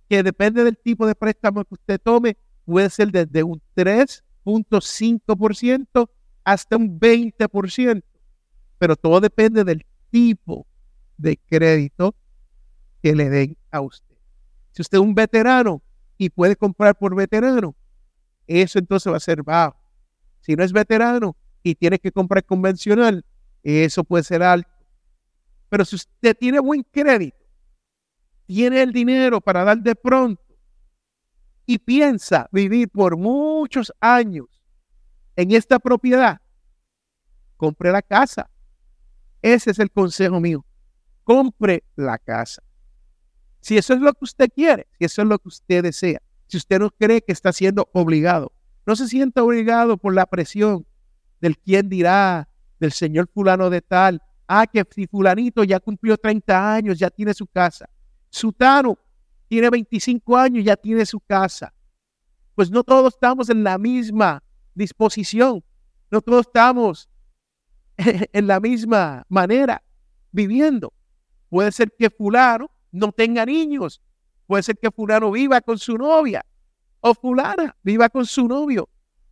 que 0.10 0.24
depende 0.24 0.63
del 0.63 0.77
tipo 0.77 1.06
de 1.06 1.16
préstamo 1.16 1.66
que 1.66 1.74
usted 1.74 2.00
tome, 2.01 2.38
puede 2.66 2.89
ser 2.89 3.12
desde 3.12 3.44
un 3.44 3.62
3.5% 3.75 6.10
hasta 6.44 6.77
un 6.77 7.00
20%, 7.00 8.04
pero 8.77 8.96
todo 8.96 9.20
depende 9.20 9.63
del 9.63 9.86
tipo 10.10 10.66
de 11.18 11.38
crédito 11.38 12.16
que 13.01 13.16
le 13.16 13.30
den 13.30 13.58
a 13.72 13.82
usted. 13.82 14.16
Si 14.72 14.82
usted 14.82 14.98
es 14.98 15.04
un 15.04 15.16
veterano 15.16 15.82
y 16.18 16.30
puede 16.30 16.56
comprar 16.56 16.98
por 16.98 17.16
veterano, 17.16 17.75
eso 18.48 18.80
entonces 18.80 19.12
va 19.12 19.18
a 19.18 19.22
ser 19.22 19.44
bajo. 19.44 19.77
Si 20.42 20.56
no 20.56 20.63
es 20.63 20.72
veterano 20.72 21.36
y 21.62 21.75
tiene 21.75 22.00
que 22.00 22.12
comprar 22.12 22.44
convencional, 22.46 23.25
eso 23.63 24.04
puede 24.04 24.24
ser 24.24 24.42
alto. 24.42 24.70
Pero 25.70 25.84
si 25.84 25.96
usted 25.98 26.36
tiene 26.38 26.60
buen 26.60 26.84
crédito, 26.84 27.38
tiene 28.46 28.82
el 28.82 28.94
dinero 28.94 29.42
para 29.42 29.66
dar 29.66 29.77
de 29.80 29.94
pronto 29.94 30.42
y 31.66 31.77
piensa 31.77 32.48
vivir 32.51 32.89
por 32.89 33.18
muchos 33.18 33.92
años 34.00 34.46
en 35.36 35.51
esta 35.51 35.80
propiedad, 35.80 36.42
compre 37.58 37.92
la 37.92 38.01
casa. 38.01 38.50
Ese 39.42 39.72
es 39.72 39.80
el 39.80 39.92
consejo 39.92 40.39
mío. 40.39 40.66
Compre 41.24 41.84
la 41.96 42.18
casa. 42.18 42.63
Si 43.60 43.77
eso 43.77 43.94
es 43.94 44.00
lo 44.00 44.13
que 44.13 44.24
usted 44.24 44.50
quiere, 44.54 44.88
si 44.98 45.06
eso 45.06 45.22
es 45.22 45.27
lo 45.27 45.38
que 45.38 45.50
usted 45.50 45.84
desea, 45.84 46.22
si 46.48 46.58
usted 46.58 46.80
no 46.80 46.89
cree 46.89 47.22
que 47.22 47.32
está 47.32 47.51
siendo 47.51 47.89
obligado, 47.94 48.51
no 48.86 48.96
se 48.96 49.08
sienta 49.08 49.44
obligado 49.44 49.98
por 49.98 50.13
la 50.13 50.25
presión 50.25 50.86
del 51.42 51.58
quién 51.58 51.89
dirá, 51.89 52.50
del 52.80 52.92
señor 52.92 53.30
fulano 53.34 53.70
de 53.70 53.82
tal. 53.82 54.22
Ah, 54.48 54.66
que 54.66 54.86
si 54.89 55.08
fulanito 55.08 55.63
ya 55.63 55.80
cumplió 55.80 56.18
30 56.18 56.74
años, 56.75 56.98
ya 56.98 57.10
tiene 57.10 57.34
su 57.34 57.48
casa. 57.48 57.89
Sutano 58.30 58.98
tiene 59.48 59.70
25 59.70 60.38
años, 60.38 60.63
ya 60.63 60.75
tiene 60.75 61.06
su 61.06 61.20
casa. 61.20 61.74
Pues 62.56 62.72
no 62.72 62.84
todos 62.84 63.13
estamos 63.13 63.50
en 63.50 63.63
la 63.63 63.77
misma 63.77 64.42
disposición. 64.74 65.63
No 66.10 66.22
todos 66.22 66.48
estamos 66.48 67.10
en 67.98 68.48
la 68.48 68.60
misma 68.60 69.25
manera 69.27 69.84
viviendo. 70.32 70.94
Puede 71.50 71.72
ser 71.72 71.92
que 71.98 72.10
fulano 72.10 72.72
no 72.92 73.12
tenga 73.12 73.46
niños. 73.46 74.01
Puede 74.48 74.63
ser 74.63 74.77
que 74.77 74.89
fulano 74.89 75.32
viva 75.32 75.62
con 75.62 75.77
su 75.77 75.98
novia 75.98 76.44
o 77.01 77.13
fulana 77.13 77.75
viva 77.84 78.10
con 78.10 78.25
su 78.25 78.48
novio. 78.48 78.89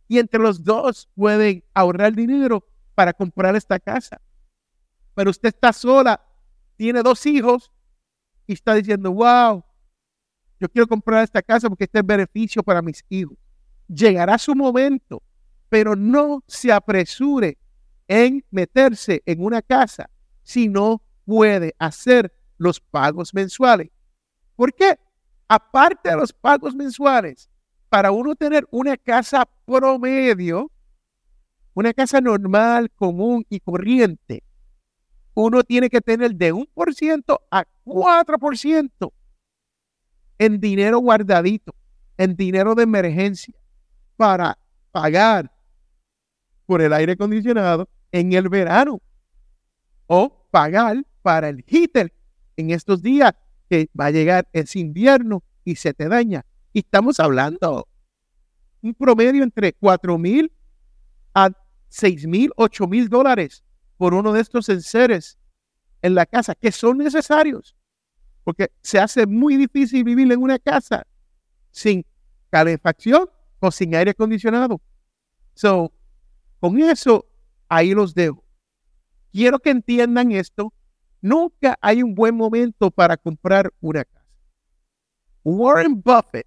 Y 0.08 0.18
entre 0.18 0.40
los 0.40 0.62
dos 0.62 1.08
pueden 1.16 1.64
ahorrar 1.74 2.14
dinero 2.14 2.64
para 2.94 3.12
comprar 3.12 3.56
esta 3.56 3.80
casa. 3.80 4.20
Pero 5.14 5.30
usted 5.30 5.48
está 5.48 5.72
sola, 5.72 6.20
tiene 6.76 7.02
dos 7.02 7.24
hijos 7.26 7.72
y 8.46 8.52
está 8.52 8.74
diciendo, 8.74 9.10
wow, 9.10 9.64
yo 10.60 10.68
quiero 10.68 10.86
comprar 10.86 11.24
esta 11.24 11.42
casa 11.42 11.68
porque 11.68 11.84
este 11.84 11.98
es 11.98 12.06
beneficio 12.06 12.62
para 12.62 12.82
mis 12.82 13.04
hijos. 13.08 13.36
Llegará 13.88 14.38
su 14.38 14.54
momento, 14.54 15.22
pero 15.68 15.96
no 15.96 16.42
se 16.46 16.70
apresure 16.70 17.58
en 18.06 18.44
meterse 18.50 19.22
en 19.26 19.42
una 19.42 19.62
casa 19.62 20.08
si 20.42 20.68
no 20.68 21.02
puede 21.24 21.74
hacer 21.78 22.32
los 22.58 22.80
pagos 22.80 23.34
mensuales. 23.34 23.90
¿Por 24.54 24.72
qué? 24.72 24.98
Aparte 25.48 26.10
de 26.10 26.16
los 26.16 26.32
pagos 26.32 26.74
mensuales, 26.74 27.48
para 27.88 28.10
uno 28.10 28.34
tener 28.34 28.66
una 28.70 28.96
casa 28.96 29.48
promedio, 29.64 30.70
una 31.74 31.92
casa 31.92 32.20
normal, 32.20 32.90
común 32.90 33.44
y 33.48 33.60
corriente, 33.60 34.42
uno 35.34 35.62
tiene 35.62 35.88
que 35.88 36.00
tener 36.00 36.34
de 36.34 36.52
1% 36.52 37.38
a 37.50 37.64
4% 37.84 39.12
en 40.38 40.60
dinero 40.60 40.98
guardadito, 40.98 41.74
en 42.16 42.34
dinero 42.34 42.74
de 42.74 42.82
emergencia, 42.82 43.54
para 44.16 44.58
pagar 44.90 45.52
por 46.64 46.82
el 46.82 46.92
aire 46.92 47.12
acondicionado 47.12 47.88
en 48.10 48.32
el 48.32 48.48
verano 48.48 49.00
o 50.06 50.48
pagar 50.50 51.04
para 51.22 51.48
el 51.48 51.62
heater 51.66 52.12
en 52.56 52.70
estos 52.70 53.02
días 53.02 53.34
que 53.68 53.88
va 53.98 54.06
a 54.06 54.10
llegar 54.10 54.48
ese 54.52 54.78
invierno 54.78 55.42
y 55.64 55.76
se 55.76 55.94
te 55.94 56.08
daña. 56.08 56.44
Y 56.72 56.80
estamos 56.80 57.20
hablando 57.20 57.88
un 58.82 58.94
promedio 58.94 59.42
entre 59.42 59.72
4 59.72 60.18
mil 60.18 60.52
a 61.34 61.50
6 61.88 62.26
mil, 62.26 62.52
8 62.56 62.86
mil 62.86 63.08
dólares 63.08 63.64
por 63.96 64.14
uno 64.14 64.32
de 64.32 64.40
estos 64.40 64.68
enseres 64.68 65.38
en 66.02 66.14
la 66.14 66.26
casa 66.26 66.54
que 66.54 66.70
son 66.72 66.98
necesarios. 66.98 67.76
Porque 68.44 68.70
se 68.80 68.98
hace 68.98 69.26
muy 69.26 69.56
difícil 69.56 70.04
vivir 70.04 70.30
en 70.30 70.40
una 70.40 70.58
casa 70.58 71.06
sin 71.70 72.06
calefacción 72.50 73.28
o 73.58 73.70
sin 73.70 73.94
aire 73.94 74.12
acondicionado. 74.12 74.80
So, 75.54 75.92
con 76.60 76.78
eso, 76.80 77.26
ahí 77.68 77.92
los 77.92 78.14
dejo. 78.14 78.44
Quiero 79.32 79.58
que 79.58 79.70
entiendan 79.70 80.32
esto. 80.32 80.72
Nunca 81.26 81.76
hay 81.80 82.04
un 82.04 82.14
buen 82.14 82.36
momento 82.36 82.88
para 82.88 83.16
comprar 83.16 83.72
una 83.80 84.04
casa. 84.04 84.24
Warren 85.42 86.00
Buffett 86.00 86.46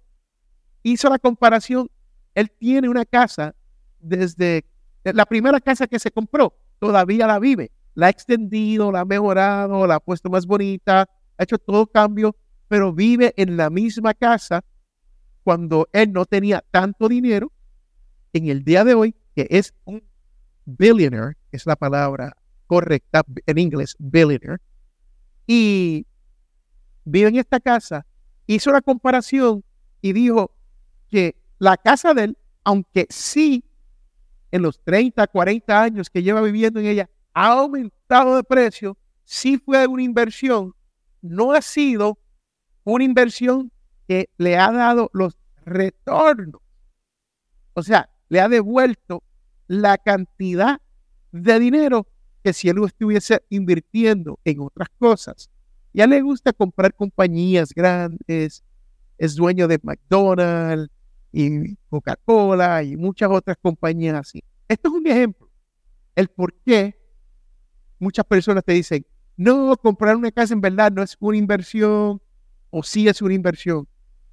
hizo 0.82 1.10
la 1.10 1.18
comparación. 1.18 1.90
Él 2.34 2.50
tiene 2.50 2.88
una 2.88 3.04
casa 3.04 3.54
desde 3.98 4.64
la 5.04 5.26
primera 5.26 5.60
casa 5.60 5.86
que 5.86 5.98
se 5.98 6.10
compró, 6.10 6.56
todavía 6.78 7.26
la 7.26 7.38
vive. 7.38 7.70
La 7.92 8.06
ha 8.06 8.08
extendido, 8.08 8.90
la 8.90 9.00
ha 9.00 9.04
mejorado, 9.04 9.86
la 9.86 9.96
ha 9.96 10.00
puesto 10.00 10.30
más 10.30 10.46
bonita, 10.46 11.02
ha 11.36 11.42
hecho 11.42 11.58
todo 11.58 11.86
cambio, 11.86 12.34
pero 12.66 12.94
vive 12.94 13.34
en 13.36 13.58
la 13.58 13.68
misma 13.68 14.14
casa 14.14 14.64
cuando 15.44 15.90
él 15.92 16.10
no 16.10 16.24
tenía 16.24 16.64
tanto 16.70 17.06
dinero. 17.06 17.52
En 18.32 18.48
el 18.48 18.64
día 18.64 18.84
de 18.84 18.94
hoy, 18.94 19.14
que 19.36 19.46
es 19.50 19.74
un 19.84 20.02
billionaire, 20.64 21.36
es 21.52 21.66
la 21.66 21.76
palabra 21.76 22.34
correcta 22.66 23.22
en 23.44 23.58
inglés, 23.58 23.94
billionaire, 23.98 24.69
y 25.52 26.06
vive 27.04 27.28
en 27.28 27.34
esta 27.34 27.58
casa, 27.58 28.06
hizo 28.46 28.70
la 28.70 28.80
comparación 28.80 29.64
y 30.00 30.12
dijo 30.12 30.52
que 31.08 31.42
la 31.58 31.76
casa 31.76 32.14
de 32.14 32.22
él, 32.22 32.38
aunque 32.62 33.08
sí 33.10 33.64
en 34.52 34.62
los 34.62 34.80
30, 34.84 35.26
40 35.26 35.82
años 35.82 36.08
que 36.08 36.22
lleva 36.22 36.40
viviendo 36.40 36.78
en 36.78 36.86
ella, 36.86 37.10
ha 37.34 37.48
aumentado 37.48 38.36
de 38.36 38.44
precio, 38.44 38.96
sí 39.24 39.58
fue 39.58 39.88
una 39.88 40.04
inversión, 40.04 40.72
no 41.20 41.50
ha 41.50 41.62
sido 41.62 42.20
una 42.84 43.02
inversión 43.02 43.72
que 44.06 44.30
le 44.36 44.56
ha 44.56 44.70
dado 44.70 45.10
los 45.12 45.36
retornos. 45.66 46.62
O 47.74 47.82
sea, 47.82 48.08
le 48.28 48.40
ha 48.40 48.48
devuelto 48.48 49.24
la 49.66 49.98
cantidad 49.98 50.80
de 51.32 51.58
dinero 51.58 52.06
que 52.42 52.52
si 52.52 52.68
él 52.68 52.82
estuviese 52.84 53.42
invirtiendo 53.48 54.38
en 54.44 54.60
otras 54.60 54.88
cosas. 54.98 55.50
Ya 55.92 56.06
le 56.06 56.20
gusta 56.22 56.52
comprar 56.52 56.94
compañías 56.94 57.72
grandes, 57.74 58.64
es 59.18 59.34
dueño 59.34 59.68
de 59.68 59.78
McDonald's 59.82 60.92
y 61.32 61.76
Coca-Cola 61.88 62.82
y 62.82 62.96
muchas 62.96 63.30
otras 63.30 63.56
compañías 63.60 64.14
así. 64.14 64.42
Esto 64.68 64.88
es 64.88 64.94
un 64.94 65.06
ejemplo. 65.06 65.50
El 66.14 66.28
por 66.28 66.54
qué 66.64 66.96
muchas 67.98 68.24
personas 68.24 68.64
te 68.64 68.72
dicen, 68.72 69.04
no, 69.36 69.76
comprar 69.76 70.16
una 70.16 70.30
casa 70.30 70.54
en 70.54 70.60
verdad 70.60 70.92
no 70.92 71.02
es 71.02 71.16
una 71.18 71.36
inversión 71.36 72.20
o 72.70 72.82
sí 72.82 73.08
es 73.08 73.20
una 73.20 73.34
inversión. 73.34 73.88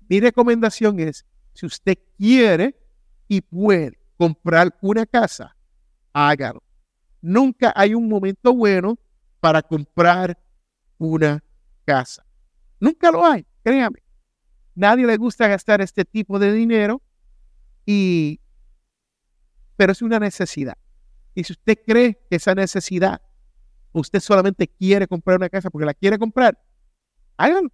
Mi 0.07 0.19
recomendación 0.19 0.99
es, 0.99 1.25
si 1.53 1.65
usted 1.65 1.97
quiere 2.17 2.75
y 3.27 3.41
puede 3.41 3.97
comprar 4.15 4.77
una 4.81 5.05
casa, 5.05 5.55
hágalo 6.13 6.66
nunca 7.21 7.73
hay 7.75 7.93
un 7.93 8.07
momento 8.07 8.53
bueno 8.53 8.97
para 9.39 9.61
comprar 9.61 10.37
una 10.97 11.43
casa. 11.85 12.25
Nunca 12.79 13.11
lo 13.11 13.25
hay, 13.25 13.45
créame. 13.63 14.03
nadie 14.75 15.05
le 15.05 15.17
gusta 15.17 15.47
gastar 15.47 15.81
este 15.81 16.05
tipo 16.05 16.37
de 16.37 16.51
dinero 16.53 17.01
y 17.85 18.39
pero 19.75 19.91
es 19.91 20.01
una 20.01 20.19
necesidad. 20.19 20.77
Y 21.35 21.43
si 21.43 21.53
usted 21.53 21.77
cree 21.85 22.19
que 22.29 22.37
esa 22.37 22.55
necesidad, 22.55 23.21
usted 23.91 24.19
solamente 24.19 24.67
quiere 24.67 25.07
comprar 25.07 25.37
una 25.37 25.49
casa 25.49 25.69
porque 25.69 25.85
la 25.85 25.93
quiere 25.93 26.17
comprar, 26.17 26.59
háganlo. 27.37 27.71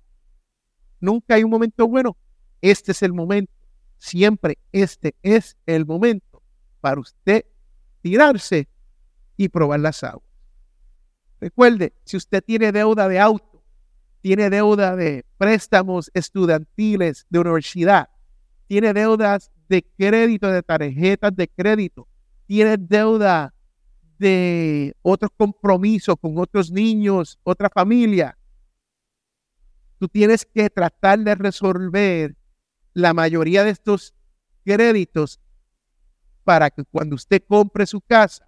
Nunca 1.00 1.36
hay 1.36 1.44
un 1.44 1.50
momento 1.50 1.88
bueno. 1.88 2.16
Este 2.62 2.92
es 2.92 3.02
el 3.04 3.14
momento. 3.14 3.54
Siempre 3.98 4.58
este 4.72 5.16
es 5.22 5.58
el 5.66 5.86
momento 5.86 6.42
para 6.82 7.00
usted 7.00 7.46
tirarse 8.02 8.68
y 9.38 9.50
probar 9.50 9.80
las 9.80 10.04
aguas. 10.04 10.30
Recuerde, 11.40 11.94
si 12.06 12.18
usted 12.18 12.44
tiene 12.44 12.72
deuda 12.72 13.08
de 13.08 13.20
auto, 13.20 13.64
tiene 14.22 14.50
deuda 14.50 14.96
de 14.96 15.26
préstamos 15.38 16.10
estudiantiles 16.14 17.26
de 17.30 17.40
universidad, 17.40 18.10
tiene 18.68 18.94
deudas 18.94 19.52
de 19.68 19.84
crédito, 19.98 20.48
de 20.50 20.64
tarjetas 20.64 21.36
de 21.36 21.48
crédito, 21.48 22.08
tiene 22.48 22.78
deuda 22.78 23.54
de 24.18 24.96
otros 25.02 25.32
compromisos 25.36 26.16
con 26.22 26.38
otros 26.38 26.72
niños, 26.72 27.40
otra 27.44 27.70
familia, 27.70 28.38
tú 30.04 30.10
tienes 30.10 30.46
que 30.46 30.70
tratar 30.70 31.18
de 31.20 31.34
resolver 31.34 32.36
la 32.94 33.14
mayoría 33.14 33.64
de 33.64 33.70
estos 33.70 34.14
créditos 34.66 35.40
para 36.44 36.70
que 36.70 36.84
cuando 36.84 37.16
usted 37.16 37.42
compre 37.48 37.86
su 37.86 38.02
casa, 38.02 38.46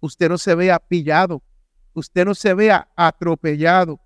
usted 0.00 0.28
no 0.28 0.38
se 0.38 0.54
vea 0.54 0.78
pillado, 0.78 1.42
usted 1.94 2.24
no 2.24 2.34
se 2.34 2.54
vea 2.54 2.88
atropellado. 2.96 4.00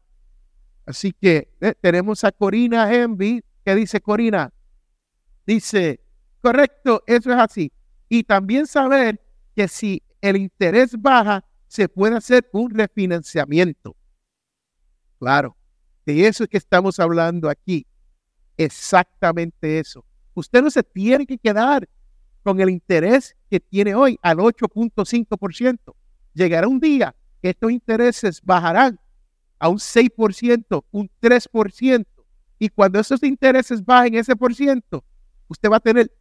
Así 0.86 1.12
que 1.12 1.52
eh, 1.60 1.74
tenemos 1.80 2.24
a 2.24 2.32
Corina 2.32 2.92
Envy. 2.92 3.42
¿Qué 3.64 3.74
dice 3.74 4.00
Corina? 4.00 4.52
Dice, 5.46 6.00
correcto, 6.40 7.02
eso 7.06 7.32
es 7.32 7.38
así. 7.38 7.72
Y 8.08 8.24
también 8.24 8.66
saber 8.66 9.20
que 9.54 9.68
si 9.68 10.02
el 10.20 10.36
interés 10.36 11.00
baja, 11.00 11.44
se 11.66 11.88
puede 11.88 12.16
hacer 12.16 12.48
un 12.52 12.70
refinanciamiento. 12.70 13.94
Claro, 15.18 15.56
de 16.04 16.26
eso 16.26 16.44
es 16.44 16.50
que 16.50 16.56
estamos 16.56 16.98
hablando 16.98 17.48
aquí. 17.48 17.86
Exactamente 18.56 19.78
eso. 19.78 20.04
Usted 20.34 20.62
no 20.62 20.70
se 20.70 20.82
tiene 20.82 21.26
que 21.26 21.38
quedar 21.38 21.88
con 22.42 22.60
el 22.60 22.70
interés 22.70 23.36
que 23.50 23.60
tiene 23.60 23.94
hoy 23.94 24.18
al 24.22 24.38
8.5%. 24.38 25.94
Llegará 26.34 26.68
un 26.68 26.80
día 26.80 27.14
que 27.42 27.50
estos 27.50 27.70
intereses 27.70 28.40
bajarán 28.42 28.98
a 29.58 29.68
un 29.68 29.78
6%, 29.78 30.84
un 30.90 31.10
3%. 31.20 32.06
Y 32.58 32.68
cuando 32.68 33.00
esos 33.00 33.22
intereses 33.22 33.84
bajen 33.84 34.14
ese 34.14 34.36
por 34.36 34.54
ciento, 34.54 35.04
usted 35.48 35.70
va 35.70 35.76
a 35.76 35.80
tener 35.80 36.12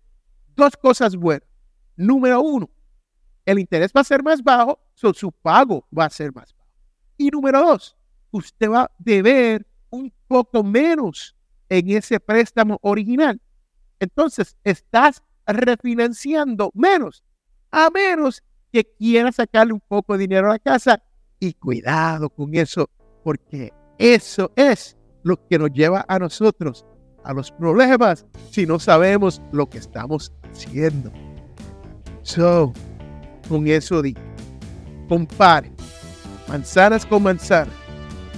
dos 0.55 0.75
cosas 0.77 1.15
buenas. 1.15 1.47
Número 1.95 2.41
uno, 2.41 2.69
el 3.45 3.60
interés 3.60 3.91
va 3.95 4.01
a 4.01 4.05
ser 4.05 4.23
más 4.23 4.41
bajo, 4.41 4.79
su 4.93 5.32
pago 5.32 5.86
va 5.97 6.05
a 6.05 6.10
ser 6.10 6.34
más 6.34 6.53
bajo. 6.53 6.69
Y 7.17 7.29
número 7.29 7.60
dos, 7.60 7.97
usted 8.32 8.69
va 8.69 8.84
a 8.84 8.91
deber 8.97 9.65
un 9.89 10.12
poco 10.27 10.63
menos 10.63 11.36
en 11.67 11.89
ese 11.89 12.19
préstamo 12.19 12.79
original. 12.82 13.41
Entonces, 13.99 14.55
estás 14.63 15.21
refinanciando 15.53 16.71
menos, 16.73 17.23
a 17.71 17.89
menos 17.89 18.43
que 18.71 18.85
quieras 18.97 19.35
sacarle 19.35 19.73
un 19.73 19.81
poco 19.88 20.13
de 20.13 20.19
dinero 20.19 20.47
a 20.47 20.53
la 20.53 20.59
casa. 20.59 21.01
Y 21.39 21.53
cuidado 21.53 22.29
con 22.29 22.53
eso, 22.55 22.89
porque 23.23 23.73
eso 23.97 24.51
es 24.55 24.97
lo 25.23 25.45
que 25.47 25.57
nos 25.57 25.71
lleva 25.71 26.05
a 26.07 26.19
nosotros 26.19 26.85
a 27.23 27.33
los 27.33 27.51
problemas 27.51 28.25
si 28.51 28.65
no 28.65 28.79
sabemos 28.79 29.41
lo 29.51 29.69
que 29.69 29.77
estamos 29.77 30.31
haciendo. 30.43 31.12
So, 32.23 32.73
con 33.47 33.67
eso 33.67 34.01
di, 34.01 34.15
compare 35.07 35.71
manzanas 36.47 37.05
con 37.05 37.23
manzanas 37.23 37.73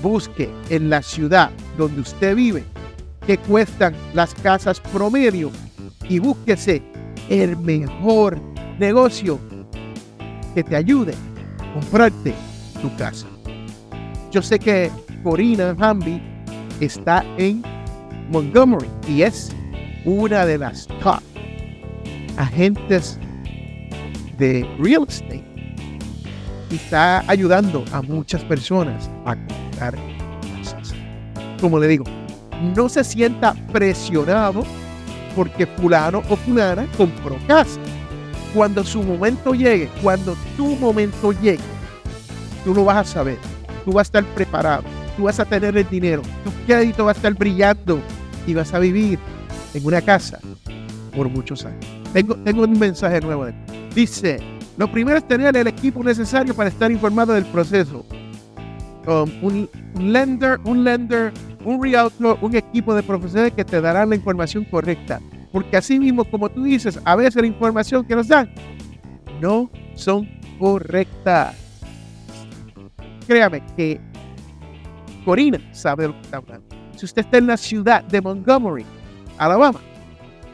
busque 0.01 0.49
en 0.69 0.89
la 0.89 1.01
ciudad 1.01 1.51
donde 1.77 2.01
usted 2.01 2.35
vive 2.35 2.63
qué 3.25 3.37
cuestan 3.37 3.95
las 4.13 4.33
casas 4.35 4.79
promedio 4.79 5.51
y 6.09 6.19
búsquese 6.19 6.81
el 7.31 7.55
mejor 7.55 8.41
negocio 8.77 9.39
que 10.53 10.63
te 10.63 10.75
ayude 10.75 11.13
a 11.59 11.73
comprarte 11.73 12.33
tu 12.81 12.93
casa. 12.97 13.25
Yo 14.31 14.41
sé 14.41 14.59
que 14.59 14.91
Corina 15.23 15.73
Hamby 15.79 16.21
está 16.81 17.23
en 17.37 17.63
Montgomery 18.31 18.87
y 19.07 19.21
es 19.21 19.49
una 20.03 20.45
de 20.45 20.57
las 20.57 20.87
top 21.01 21.21
agentes 22.35 23.17
de 24.37 24.67
real 24.77 25.05
estate 25.07 25.43
y 26.69 26.75
está 26.75 27.23
ayudando 27.29 27.85
a 27.93 28.01
muchas 28.01 28.43
personas 28.43 29.09
a 29.25 29.35
comprar 29.35 29.95
casas. 30.57 30.93
Como 31.61 31.79
le 31.79 31.87
digo, 31.87 32.03
no 32.75 32.89
se 32.89 33.05
sienta 33.05 33.53
presionado 33.71 34.65
porque 35.35 35.65
fulano 35.65 36.21
o 36.29 36.35
fulana 36.35 36.87
compró 36.97 37.37
casa. 37.47 37.79
Cuando 38.53 38.83
su 38.83 39.01
momento 39.01 39.53
llegue, 39.53 39.89
cuando 40.01 40.35
tu 40.57 40.75
momento 40.75 41.31
llegue, 41.31 41.63
tú 42.65 42.73
lo 42.73 42.85
vas 42.85 42.97
a 42.97 43.03
saber, 43.03 43.37
tú 43.85 43.93
vas 43.93 44.01
a 44.01 44.07
estar 44.07 44.25
preparado, 44.33 44.83
tú 45.15 45.23
vas 45.23 45.39
a 45.39 45.45
tener 45.45 45.77
el 45.77 45.89
dinero, 45.89 46.21
tu 46.43 46.51
crédito 46.65 47.05
va 47.05 47.11
a 47.11 47.15
estar 47.15 47.33
brillando 47.33 48.01
y 48.45 48.53
vas 48.53 48.73
a 48.73 48.79
vivir 48.79 49.19
en 49.73 49.85
una 49.85 50.01
casa 50.01 50.39
por 51.15 51.29
muchos 51.29 51.65
años. 51.65 51.85
Tengo, 52.13 52.35
tengo 52.35 52.63
un 52.63 52.77
mensaje 52.77 53.21
nuevo. 53.21 53.47
Dice, 53.95 54.39
lo 54.77 54.91
primero 54.91 55.17
es 55.17 55.27
tener 55.27 55.55
el 55.55 55.67
equipo 55.67 56.03
necesario 56.03 56.53
para 56.53 56.69
estar 56.69 56.91
informado 56.91 57.33
del 57.33 57.45
proceso. 57.45 58.05
Um, 59.07 59.31
un, 59.41 59.69
lender, 59.95 60.59
un 60.63 60.83
lender, 60.83 61.33
un 61.65 61.81
realtor, 61.81 62.37
un 62.41 62.55
equipo 62.55 62.93
de 62.93 63.03
profesionales 63.03 63.53
que 63.53 63.65
te 63.65 63.81
darán 63.81 64.09
la 64.09 64.15
información 64.15 64.65
correcta. 64.65 65.19
Porque 65.51 65.77
así 65.77 65.99
mismo, 65.99 66.23
como 66.23 66.49
tú 66.49 66.63
dices, 66.63 66.99
a 67.03 67.15
veces 67.15 67.41
la 67.41 67.47
información 67.47 68.05
que 68.05 68.15
nos 68.15 68.27
dan 68.27 68.49
no 69.41 69.69
son 69.95 70.29
correctas. 70.59 71.55
Créame 73.27 73.61
que 73.75 73.99
Corina 75.25 75.59
sabe 75.73 76.07
lo 76.07 76.13
que 76.13 76.21
está 76.21 76.37
hablando. 76.37 76.67
Si 76.95 77.05
usted 77.05 77.23
está 77.23 77.37
en 77.37 77.47
la 77.47 77.57
ciudad 77.57 78.03
de 78.03 78.21
Montgomery, 78.21 78.85
Alabama, 79.37 79.79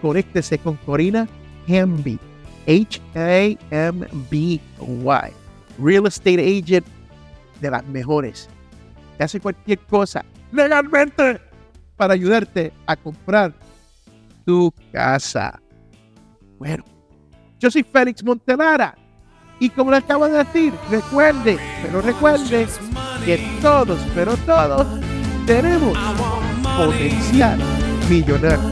conéctese 0.01 0.57
con 0.57 0.75
Corina 0.77 1.27
Hamby 1.67 2.19
H-A-M-B-Y. 2.67 3.57
Real 5.79 6.07
estate 6.07 6.41
agent 6.41 6.85
de 7.61 7.71
las 7.71 7.85
mejores. 7.87 8.49
Hace 9.19 9.39
cualquier 9.39 9.79
cosa 9.79 10.25
legalmente 10.51 11.41
para 11.95 12.13
ayudarte 12.13 12.71
a 12.85 12.95
comprar 12.95 13.53
tu 14.45 14.73
casa. 14.91 15.59
Bueno, 16.57 16.83
yo 17.59 17.69
soy 17.71 17.83
Félix 17.83 18.23
Montelara. 18.23 18.95
Y 19.59 19.69
como 19.69 19.89
le 19.89 19.97
acabo 19.97 20.27
de 20.27 20.37
decir, 20.37 20.71
recuerde, 20.91 21.57
pero 21.81 22.01
recuerde 22.01 22.67
que 23.25 23.57
todos, 23.61 23.99
pero 24.13 24.37
todos 24.37 24.85
tenemos 25.47 25.97
potencial 26.77 27.59
millonario. 28.07 28.71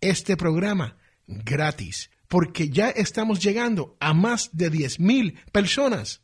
este 0.00 0.36
programa 0.36 0.96
gratis, 1.28 2.10
porque 2.26 2.70
ya 2.70 2.90
estamos 2.90 3.38
llegando 3.38 3.96
a 4.00 4.12
más 4.12 4.50
de 4.52 4.70
10 4.70 4.98
mil 4.98 5.38
personas 5.52 6.23